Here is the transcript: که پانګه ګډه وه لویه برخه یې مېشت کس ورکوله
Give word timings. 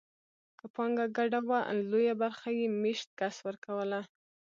که 0.59 0.65
پانګه 0.75 1.05
ګډه 1.17 1.39
وه 1.47 1.59
لویه 1.89 2.15
برخه 2.21 2.49
یې 2.57 2.65
مېشت 2.81 3.09
کس 3.19 3.35
ورکوله 3.47 3.99